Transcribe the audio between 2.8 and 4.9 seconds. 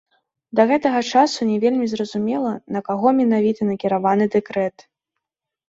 каго менавіта накіраваны дэкрэт.